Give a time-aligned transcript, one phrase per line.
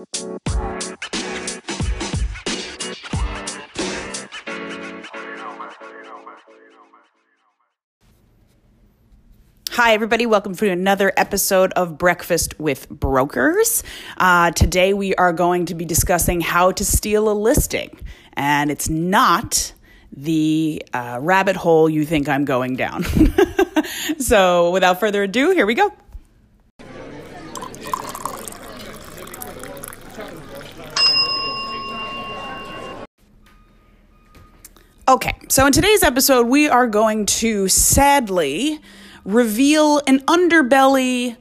[0.00, 0.06] Hi,
[9.92, 10.24] everybody.
[10.24, 13.82] Welcome to another episode of Breakfast with Brokers.
[14.16, 18.00] Uh, today, we are going to be discussing how to steal a listing.
[18.32, 19.74] And it's not
[20.16, 23.04] the uh, rabbit hole you think I'm going down.
[24.18, 25.92] so, without further ado, here we go.
[35.10, 38.78] Okay, so in today's episode, we are going to sadly
[39.24, 41.36] reveal an underbelly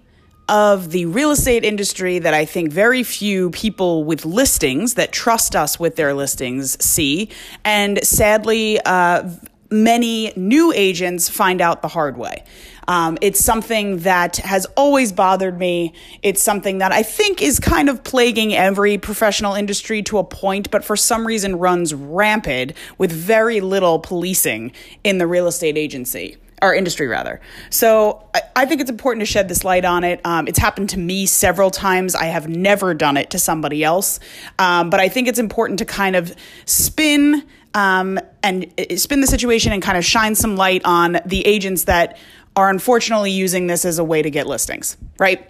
[0.47, 5.55] of the real estate industry that I think very few people with listings that trust
[5.55, 7.29] us with their listings see.
[7.63, 9.29] And sadly, uh,
[9.69, 12.45] many new agents find out the hard way.
[12.89, 15.93] Um, it's something that has always bothered me.
[16.23, 20.71] It's something that I think is kind of plaguing every professional industry to a point,
[20.71, 24.71] but for some reason runs rampant with very little policing
[25.03, 27.39] in the real estate agency or industry rather.
[27.69, 30.19] So I, I, think it's important to shed this light on it.
[30.25, 32.15] Um, it's happened to me several times.
[32.15, 34.19] I have never done it to somebody else,
[34.57, 37.43] um, but I think it's important to kind of spin
[37.73, 41.85] um, and uh, spin the situation and kind of shine some light on the agents
[41.85, 42.17] that
[42.59, 45.47] are unfortunately using this as a way to get listings, right?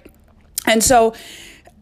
[0.68, 1.16] And so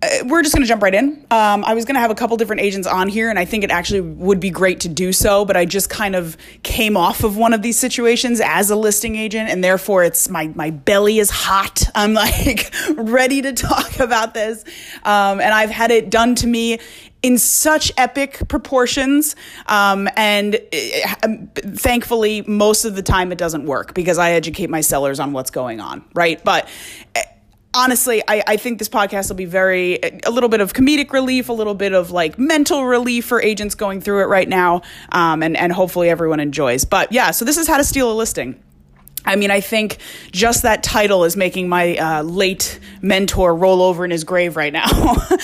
[0.01, 1.25] uh, we're just going to jump right in.
[1.31, 3.65] Um, I was going to have a couple different agents on here, and I think
[3.65, 5.43] it actually would be great to do so.
[5.43, 9.17] But I just kind of came off of one of these situations as a listing
[9.17, 11.83] agent, and therefore it's my my belly is hot.
[11.95, 14.63] I'm like ready to talk about this,
[15.03, 16.79] um, and I've had it done to me
[17.23, 19.35] in such epic proportions.
[19.65, 24.81] Um, and uh, thankfully, most of the time it doesn't work because I educate my
[24.81, 26.43] sellers on what's going on, right?
[26.43, 26.69] But
[27.15, 27.21] uh,
[27.73, 31.49] honestly, I, I think this podcast will be very, a little bit of comedic relief,
[31.49, 34.81] a little bit of like mental relief for agents going through it right now.
[35.11, 36.85] Um, and, and hopefully everyone enjoys.
[36.85, 38.61] But yeah, so this is how to steal a listing.
[39.27, 39.97] I mean, I think
[40.31, 44.71] just that title is making my uh, late mentor roll over in his grave right
[44.71, 44.87] now.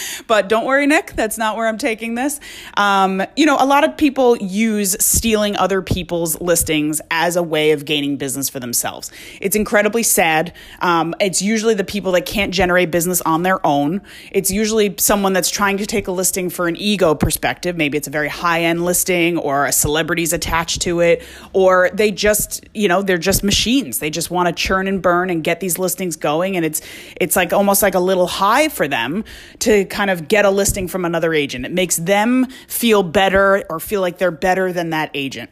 [0.27, 2.39] but don't worry, Nick, that's not where I'm taking this.
[2.77, 7.71] Um, you know, a lot of people use stealing other people's listings as a way
[7.71, 9.11] of gaining business for themselves.
[9.41, 10.53] It's incredibly sad.
[10.79, 14.01] Um, it's usually the people that can't generate business on their own.
[14.31, 17.75] It's usually someone that's trying to take a listing for an ego perspective.
[17.75, 22.11] Maybe it's a very high end listing or a celebrity's attached to it, or they
[22.11, 23.99] just, you know, they're just machines machines.
[23.99, 26.55] They just want to churn and burn and get these listings going.
[26.55, 26.81] And it's,
[27.19, 29.23] it's like almost like a little high for them
[29.59, 31.65] to kind of get a listing from another agent.
[31.65, 35.49] It makes them feel better or feel like they're better than that agent.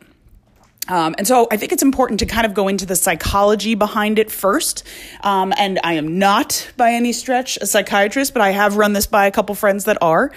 [0.88, 4.18] Um, and so I think it's important to kind of go into the psychology behind
[4.18, 4.84] it first.
[5.22, 9.06] Um, and I am not by any stretch a psychiatrist, but I have run this
[9.06, 10.32] by a couple friends that are.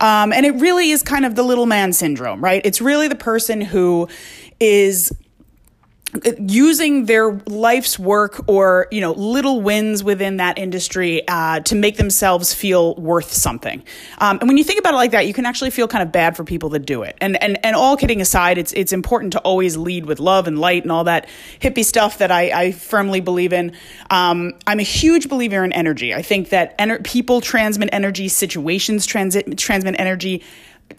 [0.00, 2.60] Um, and it really is kind of the little man syndrome, right?
[2.64, 4.08] It's really the person who
[4.60, 5.12] is
[6.38, 11.96] using their life's work or you know little wins within that industry uh, to make
[11.96, 13.82] themselves feel worth something.
[14.18, 16.12] Um, and when you think about it like that you can actually feel kind of
[16.12, 17.16] bad for people that do it.
[17.20, 20.58] And and and all kidding aside it's it's important to always lead with love and
[20.58, 21.28] light and all that
[21.60, 23.72] hippie stuff that I, I firmly believe in.
[24.10, 26.14] Um, I'm a huge believer in energy.
[26.14, 30.42] I think that ener- people transmit energy situations transit transmit energy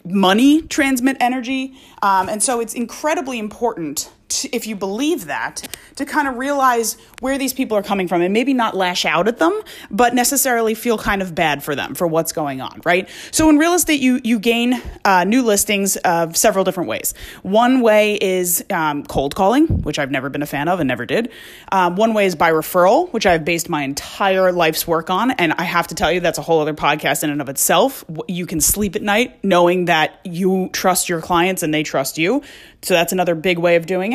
[0.03, 1.77] money transmit energy.
[2.01, 6.97] Um, and so it's incredibly important to, if you believe that, to kind of realize
[7.21, 10.73] where these people are coming from and maybe not lash out at them, but necessarily
[10.75, 13.09] feel kind of bad for them for what's going on, right?
[13.31, 17.13] So in real estate, you you gain uh, new listings of several different ways.
[17.43, 21.05] One way is um, cold calling, which I've never been a fan of and never
[21.05, 21.31] did.
[21.71, 25.53] Um, one way is by referral, which I've based my entire life's work on, and
[25.53, 28.03] I have to tell you that's a whole other podcast in and of itself.
[28.27, 32.41] You can sleep at night knowing that you trust your clients and they trust you.
[32.81, 34.14] So that's another big way of doing it.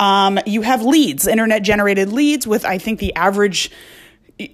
[0.00, 3.70] Um, you have leads, internet generated leads, with I think the average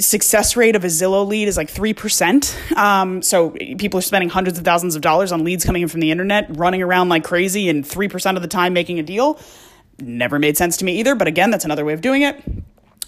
[0.00, 2.76] success rate of a Zillow lead is like 3%.
[2.76, 6.00] Um, so people are spending hundreds of thousands of dollars on leads coming in from
[6.00, 9.38] the internet, running around like crazy, and 3% of the time making a deal.
[10.00, 12.42] Never made sense to me either, but again, that's another way of doing it.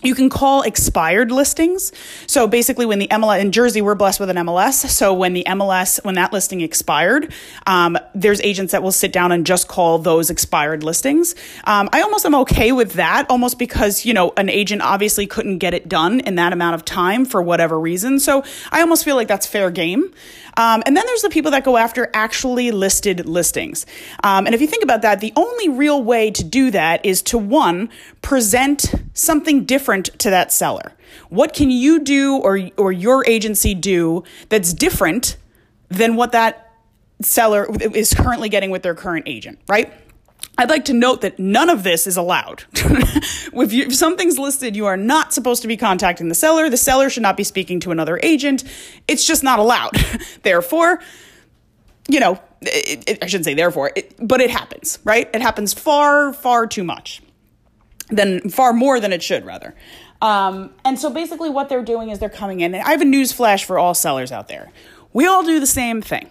[0.02, 1.92] You can call expired listings.
[2.26, 4.88] So basically, when the MLS in Jersey, we're blessed with an MLS.
[4.88, 7.32] So when the MLS, when that listing expired,
[7.66, 11.34] um, there's agents that will sit down and just call those expired listings.
[11.64, 15.58] Um, I almost am okay with that, almost because you know an agent obviously couldn't
[15.58, 18.18] get it done in that amount of time for whatever reason.
[18.18, 20.12] So I almost feel like that's fair game.
[20.56, 23.86] Um, and then there's the people that go after actually listed listings.
[24.24, 27.22] Um, and if you think about that, the only real way to do that is
[27.22, 27.88] to one,
[28.22, 30.92] present something different to that seller.
[31.28, 35.36] What can you do or, or your agency do that's different
[35.88, 36.72] than what that
[37.22, 39.92] seller is currently getting with their current agent, right?
[40.60, 42.64] I'd like to note that none of this is allowed.
[42.74, 46.68] if, you, if, something's listed, you are not supposed to be contacting the seller.
[46.68, 48.64] The seller should not be speaking to another agent.
[49.08, 49.92] It's just not allowed.
[50.42, 51.00] therefore,
[52.08, 55.30] you know, it, it, I shouldn't say therefore, but it happens, right?
[55.32, 57.22] It happens far, far too much.
[58.08, 59.74] Than far more than it should, rather.
[60.20, 62.74] Um, and so basically, what they're doing is they're coming in.
[62.74, 64.72] And I have a news flash for all sellers out there.
[65.12, 66.28] We all do the same thing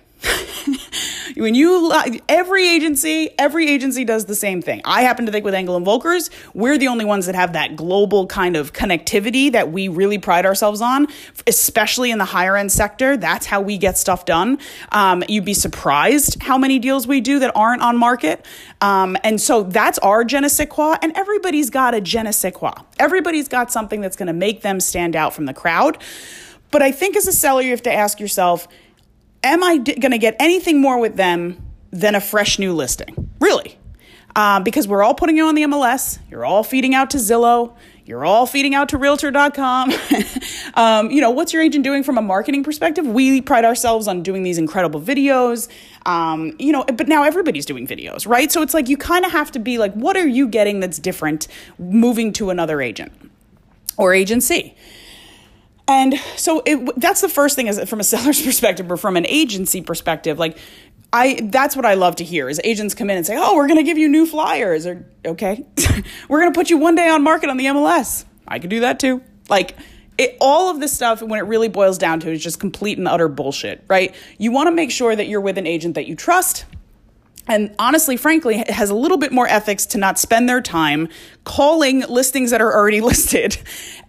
[1.36, 1.92] when you
[2.28, 4.82] every agency every agency does the same thing.
[4.86, 7.76] I happen to think with Engel and Völkers we're the only ones that have that
[7.76, 11.08] global kind of connectivity that we really pride ourselves on
[11.48, 13.18] especially in the higher end sector.
[13.18, 14.60] That's how we get stuff done.
[14.92, 18.46] Um, you'd be surprised how many deals we do that aren't on market.
[18.82, 22.20] Um, and so that's our je and everybody's got a je
[23.00, 25.98] everybody's got something that's going to make them stand out from the crowd.
[26.72, 28.68] But i think as a seller you have to ask yourself
[29.44, 33.30] am I d- going to get anything more with them than a fresh new listing?
[33.40, 33.78] Really?
[34.36, 37.76] Uh, because we're all putting you on the MLS, you're all feeding out to Zillow,
[38.06, 39.92] you're all feeding out to realtor.com.
[40.76, 43.06] um, you know, what's your agent doing from a marketing perspective?
[43.06, 45.68] We pride ourselves on doing these incredible videos.
[46.06, 48.52] Um, you know, but now everybody's doing videos, right?
[48.52, 51.00] So it's like you kind of have to be like, what are you getting that's
[51.00, 51.48] different
[51.78, 53.12] moving to another agent
[53.98, 54.76] or agency?
[55.90, 59.26] And so it, that's the first thing is from a seller's perspective or from an
[59.26, 60.58] agency perspective, like
[61.12, 63.68] I that's what I love to hear is agents come in and say, "Oh, we're
[63.68, 65.66] going to give you new flyers," or "Okay,
[66.30, 68.82] we're going to put you one day on market on the MLS." I could do
[68.82, 69.24] that too.
[69.50, 69.76] Like
[70.20, 73.08] it, all of this stuff, when it really boils down to, is just complete and
[73.08, 74.14] utter bullshit, right?
[74.38, 76.66] You want to make sure that you're with an agent that you trust,
[77.50, 81.10] and honestly, frankly, has a little bit more ethics to not spend their time
[81.44, 83.58] calling listings that are already listed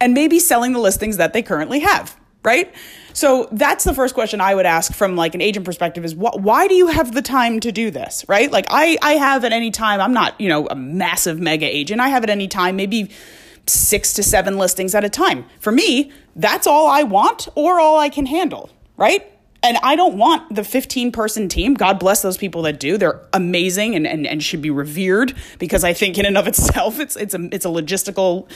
[0.00, 2.72] and maybe selling the listings that they currently have, right?
[3.12, 6.36] So that's the first question I would ask from like an agent perspective is wh-
[6.36, 8.50] why do you have the time to do this, right?
[8.50, 12.00] Like I I have at any time, I'm not, you know, a massive mega agent.
[12.00, 13.10] I have at any time maybe
[13.66, 15.44] 6 to 7 listings at a time.
[15.58, 19.26] For me, that's all I want or all I can handle, right?
[19.62, 21.74] And I don't want the 15 person team.
[21.74, 22.96] God bless those people that do.
[22.96, 26.98] They're amazing and, and, and should be revered because I think in and of itself,
[26.98, 28.50] it's, it's a, it's a logistical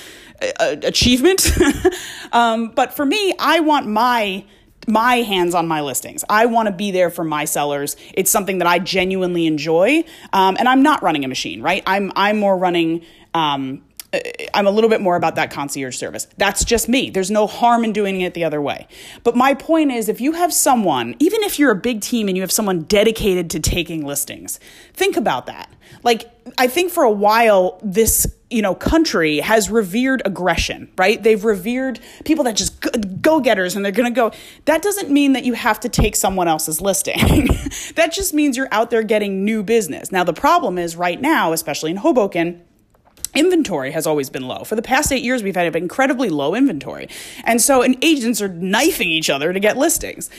[0.58, 1.50] uh, achievement.
[2.32, 4.44] um, but for me, I want my,
[4.86, 6.24] my hands on my listings.
[6.28, 7.96] I want to be there for my sellers.
[8.14, 10.04] It's something that I genuinely enjoy.
[10.32, 11.82] Um, and I'm not running a machine, right?
[11.86, 13.04] I'm, I'm more running,
[13.34, 13.82] um,
[14.14, 14.20] Uh,
[14.52, 16.26] I'm a little bit more about that concierge service.
[16.36, 17.10] That's just me.
[17.10, 18.86] There's no harm in doing it the other way.
[19.22, 22.36] But my point is if you have someone, even if you're a big team and
[22.36, 24.60] you have someone dedicated to taking listings,
[24.92, 25.70] think about that.
[26.02, 31.20] Like I think for a while this, you know, country has revered aggression, right?
[31.22, 32.80] They've revered people that just
[33.20, 34.32] go-getters and they're going to go.
[34.66, 37.16] That doesn't mean that you have to take someone else's listing.
[37.96, 40.12] that just means you're out there getting new business.
[40.12, 42.62] Now the problem is right now, especially in Hoboken,
[43.34, 44.64] inventory has always been low.
[44.64, 47.08] For the past eight years, we've had incredibly low inventory.
[47.44, 50.30] And so, and agents are knifing each other to get listings.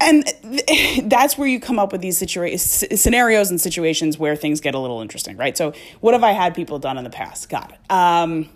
[0.00, 0.24] And
[1.04, 4.78] that's where you come up with these situa- scenarios and situations where things get a
[4.78, 5.56] little interesting, right?
[5.56, 7.48] So, what have I had people done in the past?
[7.48, 8.48] God, um,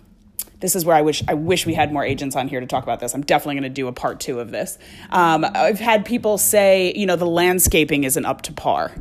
[0.59, 2.83] this is where I wish I wish we had more agents on here to talk
[2.83, 3.13] about this.
[3.13, 4.77] I'm definitely going to do a part two of this.
[5.09, 8.91] Um, I've had people say, you know, the landscaping isn't up to par.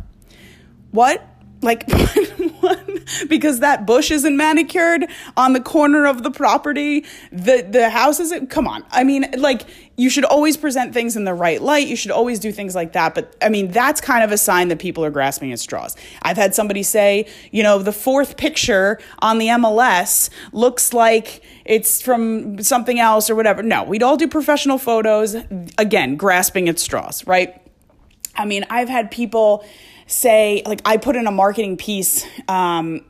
[0.91, 1.23] What?
[1.63, 1.87] Like,
[3.29, 7.05] because that bush isn't manicured on the corner of the property.
[7.33, 8.51] The the house isn't.
[8.51, 8.85] Come on.
[8.91, 9.63] I mean, like
[9.97, 11.87] you should always present things in the right light.
[11.87, 13.15] You should always do things like that.
[13.15, 15.97] But I mean, that's kind of a sign that people are grasping at straws.
[16.23, 22.01] I've had somebody say, you know, the fourth picture on the MLS looks like it's
[22.01, 23.63] from something else or whatever.
[23.63, 25.37] No, we'd all do professional photos.
[25.77, 27.61] Again, grasping at straws, right?
[28.35, 29.65] I mean, I've had people
[30.11, 32.25] say like I put in a marketing piece.
[32.49, 33.05] Um,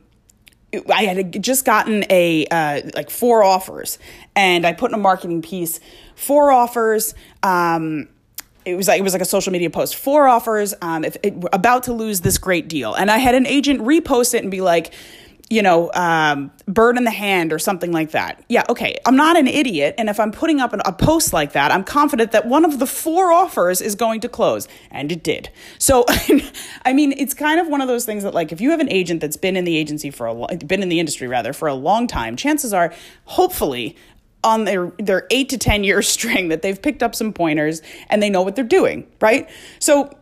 [0.89, 3.99] I had just gotten a uh, like four offers,
[4.35, 5.79] and I put in a marketing piece
[6.15, 7.13] four offers.
[7.43, 8.07] Um,
[8.63, 9.95] it was like it was like a social media post.
[9.95, 10.73] Four offers.
[10.81, 14.33] Um, if it, about to lose this great deal, and I had an agent repost
[14.33, 14.93] it and be like,
[15.51, 18.41] you know, um, bird in the hand or something like that.
[18.47, 18.97] Yeah, okay.
[19.05, 19.95] I'm not an idiot.
[19.97, 22.79] And if I'm putting up an, a post like that, I'm confident that one of
[22.79, 24.69] the four offers is going to close.
[24.91, 25.49] And it did.
[25.77, 26.05] So,
[26.85, 28.89] I mean, it's kind of one of those things that, like, if you have an
[28.89, 31.73] agent that's been in the agency for a been in the industry rather for a
[31.73, 32.93] long time, chances are,
[33.25, 33.97] hopefully,
[34.45, 38.23] on their their eight to ten year string that they've picked up some pointers and
[38.23, 39.49] they know what they're doing, right?
[39.79, 40.17] So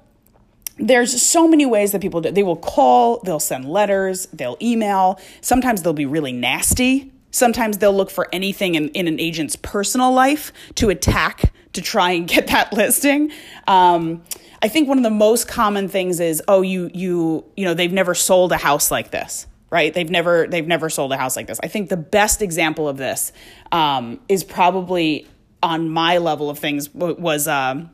[0.80, 2.32] there's so many ways that people do.
[2.32, 5.20] They will call, they'll send letters, they'll email.
[5.42, 7.12] Sometimes they'll be really nasty.
[7.32, 12.12] Sometimes they'll look for anything in, in an agent's personal life to attack, to try
[12.12, 13.32] and get that listing.
[13.68, 14.24] Um,
[14.62, 17.94] I think one of the most common things is, oh, you you you know they've
[17.94, 19.94] never sold a house like this, right?
[19.94, 21.60] They've never they've never sold a house like this.
[21.64, 23.32] I think the best example of this
[23.72, 25.28] um, is probably
[25.62, 27.48] on my level of things was.
[27.48, 27.92] Um,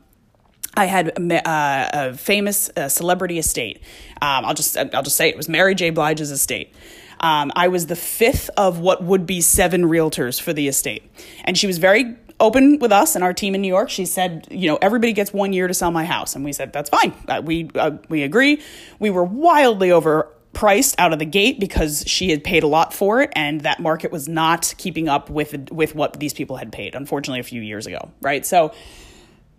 [0.76, 3.80] I had uh, a famous uh, celebrity estate.
[4.20, 5.90] Um, I'll just I'll just say it, was Mary J.
[5.90, 6.74] Blige's estate.
[7.20, 11.02] Um, I was the fifth of what would be seven realtors for the estate,
[11.44, 13.88] and she was very open with us and our team in New York.
[13.88, 16.72] She said, you know, everybody gets one year to sell my house, and we said
[16.72, 17.14] that's fine.
[17.26, 18.60] Uh, we uh, we agree.
[18.98, 22.94] We were wildly over priced out of the gate because she had paid a lot
[22.94, 26.72] for it and that market was not keeping up with with what these people had
[26.72, 28.72] paid unfortunately a few years ago right so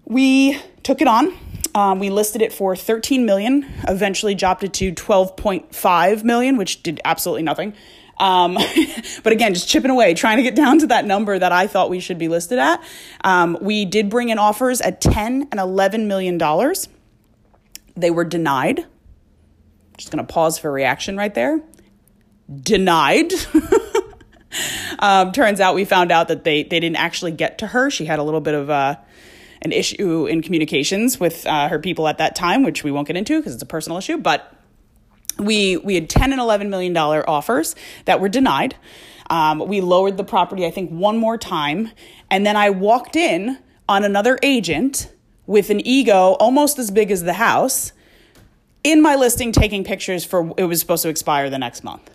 [0.07, 1.33] we took it on.
[1.75, 3.65] Um, we listed it for 13 million.
[3.87, 7.73] Eventually, dropped it to 12.5 million, which did absolutely nothing.
[8.17, 8.57] Um,
[9.23, 11.89] but again, just chipping away, trying to get down to that number that I thought
[11.89, 12.83] we should be listed at.
[13.23, 16.87] Um, we did bring in offers at 10 and 11 million dollars.
[17.95, 18.85] They were denied.
[19.97, 21.61] Just going to pause for reaction right there.
[22.61, 23.33] Denied.
[24.99, 27.89] um, turns out we found out that they they didn't actually get to her.
[27.89, 28.95] She had a little bit of uh,
[29.61, 33.17] an issue in communications with uh, her people at that time, which we won't get
[33.17, 34.17] into because it's a personal issue.
[34.17, 34.53] But
[35.39, 38.75] we we had 10 and 11 million dollar offers that were denied.
[39.29, 41.91] Um, we lowered the property, I think, one more time,
[42.31, 43.57] and then I walked in
[43.89, 45.11] on another agent
[45.45, 47.91] with an ego almost as big as the house
[48.83, 52.09] in my listing, taking pictures for it was supposed to expire the next month,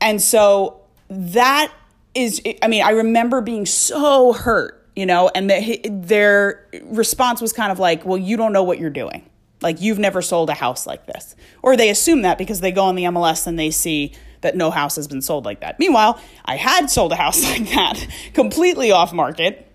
[0.00, 1.72] and so that
[2.14, 7.52] is, I mean, I remember being so hurt you know, and the, their response was
[7.52, 9.28] kind of like, well, you don't know what you're doing.
[9.60, 11.36] Like, you've never sold a house like this.
[11.62, 14.70] Or they assume that because they go on the MLS and they see that no
[14.70, 15.78] house has been sold like that.
[15.78, 19.68] Meanwhile, I had sold a house like that, completely off market,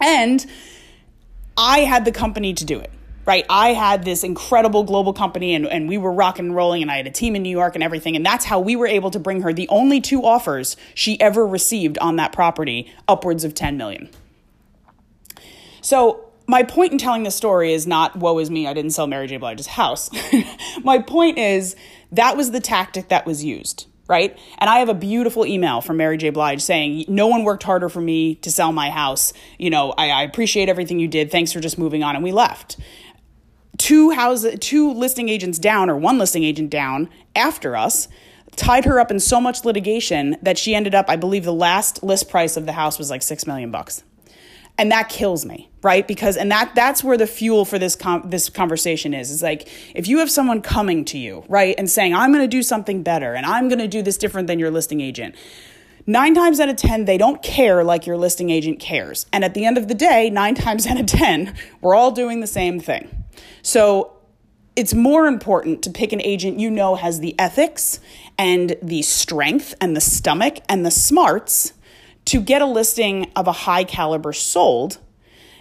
[0.00, 0.44] and
[1.56, 2.90] I had the company to do it
[3.24, 3.44] right?
[3.48, 6.96] I had this incredible global company and, and we were rocking and rolling, and I
[6.96, 8.16] had a team in New York and everything.
[8.16, 11.46] And that's how we were able to bring her the only two offers she ever
[11.46, 14.10] received on that property, upwards of 10 million.
[15.82, 19.06] So, my point in telling this story is not, woe is me, I didn't sell
[19.06, 19.36] Mary J.
[19.36, 20.10] Blige's house.
[20.82, 21.76] my point is,
[22.10, 24.36] that was the tactic that was used, right?
[24.58, 26.30] And I have a beautiful email from Mary J.
[26.30, 29.32] Blige saying, No one worked harder for me to sell my house.
[29.58, 31.30] You know, I, I appreciate everything you did.
[31.30, 32.14] Thanks for just moving on.
[32.14, 32.76] And we left.
[33.78, 38.08] Two house, two listing agents down, or one listing agent down after us,
[38.54, 42.02] tied her up in so much litigation that she ended up, I believe, the last
[42.02, 44.04] list price of the house was like six million bucks
[44.82, 48.28] and that kills me right because and that that's where the fuel for this com-
[48.28, 52.12] this conversation is is like if you have someone coming to you right and saying
[52.12, 54.70] i'm going to do something better and i'm going to do this different than your
[54.70, 55.36] listing agent
[56.04, 59.24] Nine times out of 10, they don't care like your listing agent cares.
[59.32, 62.40] And at the end of the day, nine times out of 10, we're all doing
[62.40, 63.24] the same thing.
[63.62, 64.16] So
[64.74, 68.00] it's more important to pick an agent you know has the ethics
[68.36, 71.72] and the strength and the stomach and the smarts
[72.26, 74.98] to get a listing of a high caliber sold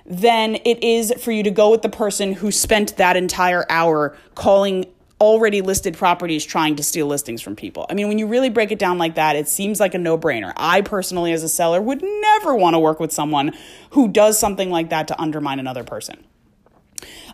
[0.06, 4.16] than it is for you to go with the person who spent that entire hour
[4.36, 4.86] calling
[5.22, 7.86] already listed properties trying to steal listings from people.
[7.90, 10.18] I mean, when you really break it down like that, it seems like a no
[10.18, 10.52] brainer.
[10.58, 13.54] I personally, as a seller, would never want to work with someone
[13.92, 16.26] who does something like that to undermine another person.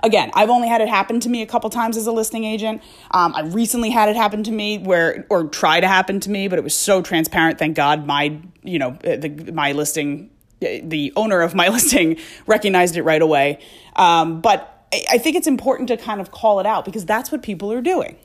[0.03, 2.81] Again, I've only had it happen to me a couple times as a listing agent.
[3.11, 6.47] Um, I recently had it happen to me where, or try to happen to me,
[6.47, 7.59] but it was so transparent.
[7.59, 10.29] Thank God, my you know uh, the, my listing,
[10.61, 13.59] uh, the owner of my listing recognized it right away.
[13.95, 14.73] Um, but
[15.09, 17.81] I think it's important to kind of call it out because that's what people are
[17.81, 18.17] doing,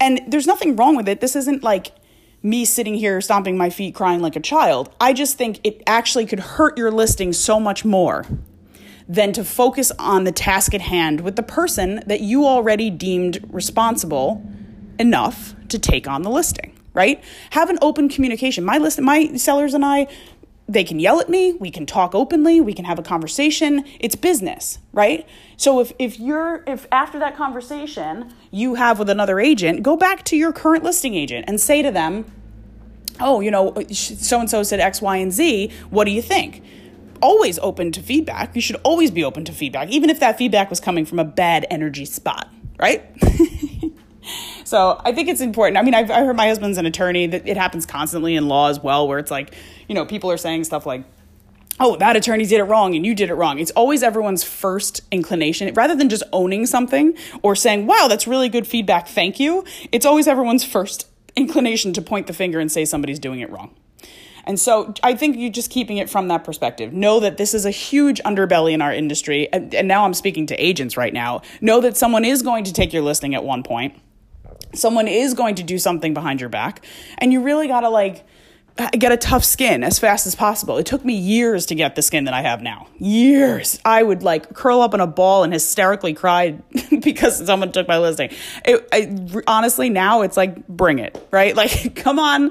[0.00, 1.20] and there's nothing wrong with it.
[1.20, 1.92] This isn't like
[2.42, 4.94] me sitting here stomping my feet crying like a child.
[5.00, 8.26] I just think it actually could hurt your listing so much more
[9.08, 13.44] than to focus on the task at hand with the person that you already deemed
[13.52, 14.42] responsible
[14.98, 17.22] enough to take on the listing, right?
[17.50, 18.64] Have an open communication.
[18.64, 20.06] My list my sellers and I
[20.66, 23.84] they can yell at me, we can talk openly, we can have a conversation.
[24.00, 25.26] It's business, right?
[25.56, 30.24] So if if you're if after that conversation you have with another agent, go back
[30.24, 32.24] to your current listing agent and say to them,
[33.20, 35.70] "Oh, you know, so and so said X, Y, and Z.
[35.90, 36.62] What do you think?"
[37.24, 38.54] Always open to feedback.
[38.54, 41.24] You should always be open to feedback, even if that feedback was coming from a
[41.24, 43.02] bad energy spot, right?
[44.64, 45.78] so I think it's important.
[45.78, 48.68] I mean, I've, I heard my husband's an attorney that it happens constantly in law
[48.68, 49.54] as well, where it's like,
[49.88, 51.02] you know, people are saying stuff like,
[51.80, 53.58] oh, that attorney did it wrong and you did it wrong.
[53.58, 55.72] It's always everyone's first inclination.
[55.72, 60.04] Rather than just owning something or saying, wow, that's really good feedback, thank you, it's
[60.04, 63.74] always everyone's first inclination to point the finger and say somebody's doing it wrong.
[64.46, 66.92] And so I think you just keeping it from that perspective.
[66.92, 69.48] Know that this is a huge underbelly in our industry.
[69.52, 71.42] And, and now I'm speaking to agents right now.
[71.60, 74.00] Know that someone is going to take your listing at one point.
[74.74, 76.84] Someone is going to do something behind your back.
[77.18, 78.24] And you really got to like,
[78.76, 80.78] Uh, get a tough skin as fast as possible.
[80.78, 82.88] It took me years to get the skin that I have now.
[82.98, 83.78] Years.
[83.84, 86.58] I would like curl up in a ball and hysterically cry
[87.00, 88.30] because someone took my listing.
[88.64, 91.54] It, I, honestly, now it's like, bring it, right?
[91.64, 92.50] Like, come on.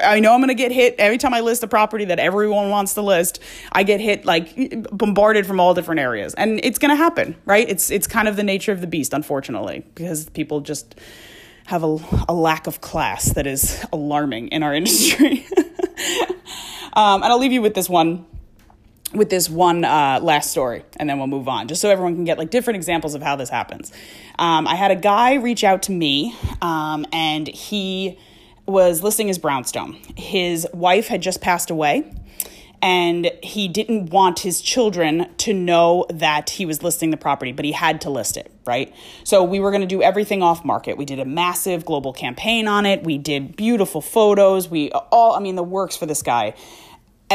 [0.00, 2.70] I know I'm going to get hit every time I list a property that everyone
[2.70, 3.40] wants to list.
[3.72, 4.54] I get hit like
[4.90, 7.68] bombarded from all different areas, and it's going to happen, right?
[7.68, 10.94] It's it's kind of the nature of the beast, unfortunately, because people just
[11.66, 15.46] have a, a lack of class that is alarming in our industry.
[16.92, 18.26] um, and I'll leave you with this one
[19.12, 22.24] with this one uh, last story and then we'll move on just so everyone can
[22.24, 23.92] get like different examples of how this happens
[24.40, 28.18] um, i had a guy reach out to me um, and he
[28.66, 32.12] was listing his brownstone his wife had just passed away
[32.84, 37.64] and he didn't want his children to know that he was listing the property, but
[37.64, 38.94] he had to list it, right?
[39.24, 40.98] So we were going to do everything off market.
[40.98, 43.02] We did a massive global campaign on it.
[43.02, 44.68] We did beautiful photos.
[44.68, 46.52] We all, I mean, the works for this guy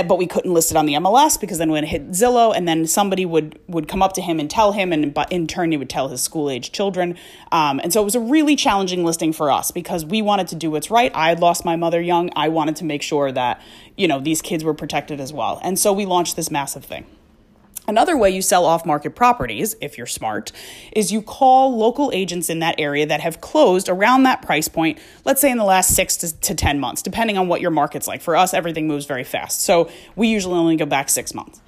[0.07, 2.67] but we couldn't list it on the MLS because then when it hit Zillow, and
[2.67, 5.77] then somebody would would come up to him and tell him, and in turn he
[5.77, 7.17] would tell his school age children.
[7.51, 10.55] Um, and so it was a really challenging listing for us because we wanted to
[10.55, 11.11] do what's right.
[11.15, 12.31] I had lost my mother young.
[12.35, 13.61] I wanted to make sure that
[13.97, 17.05] you know these kids were protected as well, and so we launched this massive thing.
[17.89, 20.51] Another way you sell off market properties, if you're smart,
[20.95, 24.99] is you call local agents in that area that have closed around that price point,
[25.25, 28.07] let's say in the last six to, to 10 months, depending on what your market's
[28.07, 28.21] like.
[28.21, 29.61] For us, everything moves very fast.
[29.63, 31.61] So we usually only go back six months.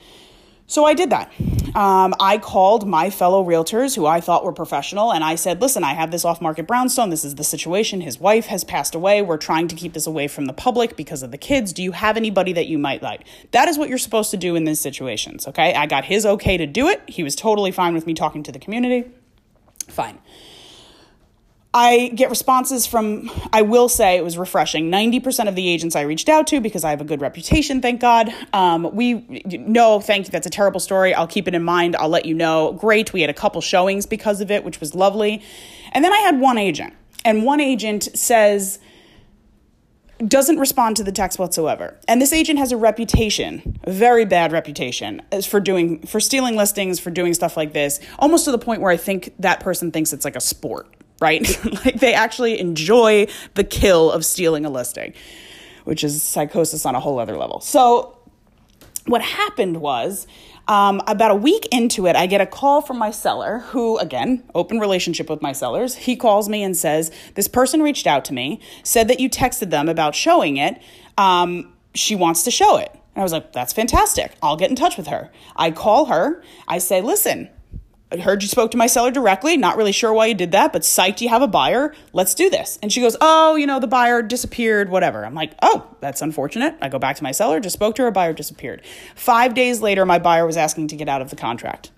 [0.72, 1.34] So I did that.
[1.76, 5.84] Um, I called my fellow realtors who I thought were professional and I said, listen,
[5.84, 7.10] I have this off market brownstone.
[7.10, 8.00] This is the situation.
[8.00, 9.22] His wife has passed away.
[9.22, 11.74] We're trying to keep this away from the public because of the kids.
[11.74, 13.28] Do you have anybody that you might like?
[13.52, 15.46] That is what you're supposed to do in these situations.
[15.46, 15.74] Okay.
[15.74, 17.02] I got his okay to do it.
[17.06, 19.12] He was totally fine with me talking to the community.
[19.90, 20.20] Fine.
[21.74, 24.92] I get responses from, I will say it was refreshing.
[24.92, 28.02] 90% of the agents I reached out to, because I have a good reputation, thank
[28.02, 28.30] God.
[28.52, 30.32] Um, we, no, thank you.
[30.32, 31.14] That's a terrible story.
[31.14, 31.96] I'll keep it in mind.
[31.96, 32.74] I'll let you know.
[32.74, 33.14] Great.
[33.14, 35.42] We had a couple showings because of it, which was lovely.
[35.94, 36.94] And then I had one agent,
[37.24, 38.80] and one agent says,
[40.28, 41.98] doesn't respond to the text whatsoever.
[42.08, 47.00] And this agent has a reputation, a very bad reputation, for doing for stealing listings,
[47.00, 50.14] for doing stuff like this, almost to the point where I think that person thinks
[50.14, 51.48] it's like a sport right?
[51.86, 55.14] like they actually enjoy the kill of stealing a listing,
[55.86, 57.62] which is psychosis on a whole other level.
[57.62, 58.18] So,
[59.06, 60.28] what happened was
[60.68, 64.44] um, about a week into it, I get a call from my seller, who, again,
[64.54, 65.96] open relationship with my sellers.
[65.96, 69.70] He calls me and says, This person reached out to me, said that you texted
[69.70, 70.82] them about showing it.
[71.18, 72.92] Um, she wants to show it.
[72.92, 74.34] And I was like, That's fantastic.
[74.42, 75.32] I'll get in touch with her.
[75.56, 76.44] I call her.
[76.68, 77.50] I say, Listen,
[78.12, 79.56] I heard you spoke to my seller directly.
[79.56, 81.94] Not really sure why you did that, but psyched you have a buyer.
[82.12, 82.78] Let's do this.
[82.82, 85.26] And she goes, Oh, you know, the buyer disappeared, whatever.
[85.26, 86.76] I'm like, Oh, that's unfortunate.
[86.82, 88.82] I go back to my seller, just spoke to her, buyer disappeared.
[89.16, 91.92] Five days later, my buyer was asking to get out of the contract.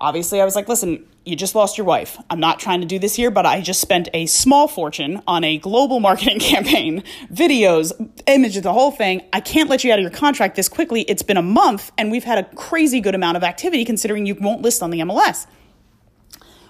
[0.00, 2.18] Obviously, I was like, Listen, you just lost your wife.
[2.30, 5.44] I'm not trying to do this here, but I just spent a small fortune on
[5.44, 7.92] a global marketing campaign, videos,
[8.26, 9.22] images, the whole thing.
[9.32, 11.02] I can't let you out of your contract this quickly.
[11.02, 14.34] It's been a month and we've had a crazy good amount of activity considering you
[14.34, 15.46] won't list on the MLS.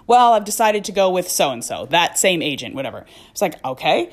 [0.05, 3.05] Well, I've decided to go with so and so, that same agent, whatever.
[3.31, 4.11] It's like, okay,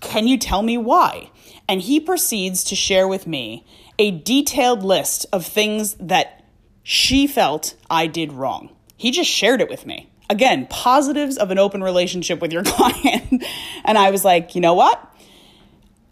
[0.00, 1.30] can you tell me why?
[1.68, 3.64] And he proceeds to share with me
[3.98, 6.44] a detailed list of things that
[6.82, 8.75] she felt I did wrong.
[8.96, 10.08] He just shared it with me.
[10.28, 13.44] Again, positives of an open relationship with your client.
[13.84, 15.02] and I was like, you know what?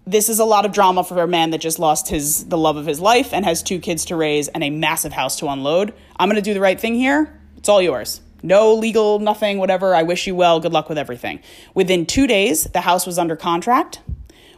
[0.06, 2.76] This is a lot of drama for a man that just lost his the love
[2.76, 5.94] of his life and has two kids to raise and a massive house to unload.
[6.16, 7.40] I'm going to do the right thing here.
[7.56, 8.20] It's all yours.
[8.42, 9.94] No legal, nothing, whatever.
[9.94, 10.60] I wish you well.
[10.60, 11.40] Good luck with everything.
[11.72, 14.00] Within 2 days, the house was under contract.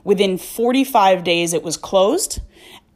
[0.03, 2.41] Within 45 days it was closed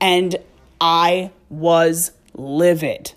[0.00, 0.36] and
[0.80, 3.12] I was livid.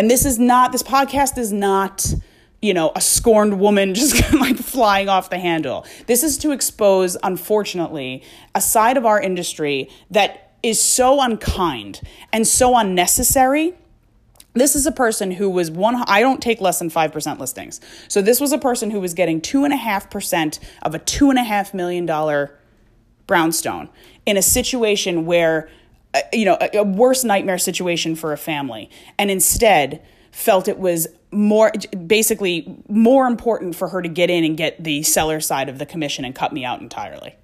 [0.00, 2.14] And this is not, this podcast is not,
[2.62, 5.84] you know, a scorned woman just like flying off the handle.
[6.06, 8.22] This is to expose, unfortunately,
[8.54, 12.00] a side of our industry that is so unkind
[12.32, 13.74] and so unnecessary.
[14.54, 17.82] This is a person who was one, I don't take less than 5% listings.
[18.08, 22.48] So this was a person who was getting 2.5% of a $2.5 million
[23.26, 23.90] brownstone
[24.24, 25.68] in a situation where
[26.32, 31.08] you know, a, a worse nightmare situation for a family, and instead felt it was
[31.32, 31.72] more
[32.06, 35.86] basically more important for her to get in and get the seller side of the
[35.86, 37.36] commission and cut me out entirely.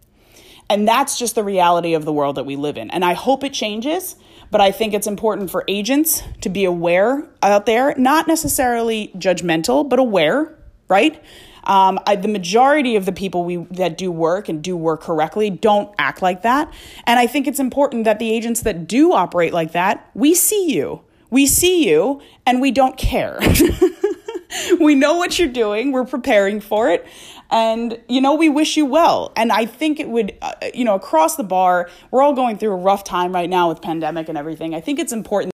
[0.68, 2.90] And that's just the reality of the world that we live in.
[2.90, 4.16] And I hope it changes,
[4.50, 9.88] but I think it's important for agents to be aware out there, not necessarily judgmental,
[9.88, 11.22] but aware, right?
[11.66, 15.50] Um, I, the majority of the people we that do work and do work correctly
[15.50, 16.72] don't act like that,
[17.04, 20.72] and I think it's important that the agents that do operate like that, we see
[20.72, 23.38] you, we see you, and we don't care.
[24.80, 25.92] we know what you're doing.
[25.92, 27.06] We're preparing for it.
[27.50, 29.32] And, you know, we wish you well.
[29.36, 32.72] And I think it would, uh, you know, across the bar, we're all going through
[32.72, 34.74] a rough time right now with pandemic and everything.
[34.74, 35.52] I think it's important.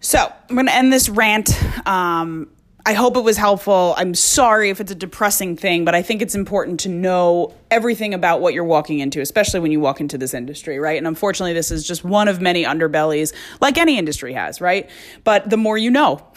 [0.00, 1.50] So I'm going to end this rant.
[1.86, 2.50] Um,
[2.84, 3.94] I hope it was helpful.
[3.96, 8.12] I'm sorry if it's a depressing thing, but I think it's important to know everything
[8.12, 10.98] about what you're walking into, especially when you walk into this industry, right?
[10.98, 13.32] And unfortunately, this is just one of many underbellies,
[13.62, 14.90] like any industry has, right?
[15.24, 16.22] But the more you know,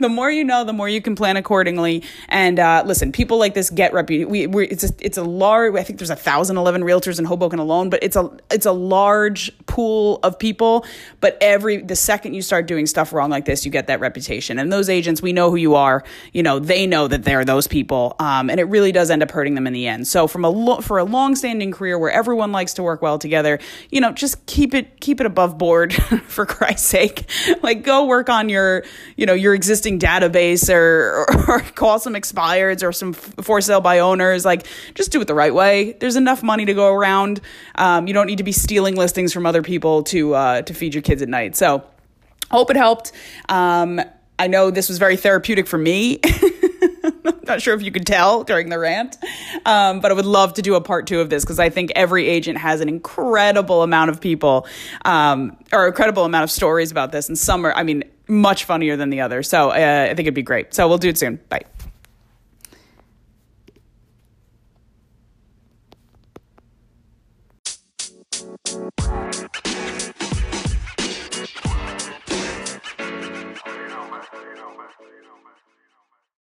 [0.00, 2.02] the more you know, the more you can plan accordingly.
[2.28, 4.28] And uh, listen, people like this get reputed.
[4.28, 5.76] We, it's a, it's a large.
[5.76, 8.72] I think there's a thousand eleven realtors in Hoboken alone, but it's a it's a
[8.72, 10.84] large pool of people.
[11.20, 14.58] But every the second you start doing stuff wrong like this, you get that reputation.
[14.58, 16.02] And those agents, we know who you are.
[16.32, 19.30] You know, they know that they're those people, um, and it really does end up
[19.30, 20.08] hurting them in the end.
[20.08, 23.60] So from a lo- for a long-standing career where everyone likes to work well together,
[23.90, 25.94] you know, just keep it keep it above board
[26.26, 27.30] for Christ's sake.
[27.62, 28.84] like go work on your,
[29.16, 33.80] you know, your existing database or, or, or call some expireds or some for sale
[33.80, 34.44] by owners.
[34.44, 35.92] Like just do it the right way.
[35.92, 37.40] There's enough money to go around.
[37.76, 40.94] Um, you don't need to be stealing listings from other people to uh, to feed
[40.94, 41.54] your kids at night.
[41.54, 41.84] So
[42.50, 43.12] I hope it helped.
[43.48, 44.00] Um,
[44.38, 46.20] I know this was very therapeutic for me.
[47.46, 49.16] Not sure if you could tell during the rant,
[49.64, 51.92] um, but I would love to do a part two of this because I think
[51.94, 54.66] every agent has an incredible amount of people
[55.04, 58.96] um, or incredible amount of stories about this, and some are, I mean, much funnier
[58.96, 59.42] than the other.
[59.42, 60.74] So uh, I think it'd be great.
[60.74, 61.38] So we'll do it soon.
[61.48, 61.62] Bye.